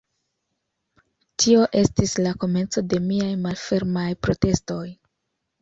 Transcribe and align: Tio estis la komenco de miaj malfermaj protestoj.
Tio 1.43 1.67
estis 1.81 2.15
la 2.27 2.31
komenco 2.45 2.83
de 2.95 3.03
miaj 3.11 3.29
malfermaj 3.45 4.09
protestoj. 4.29 4.85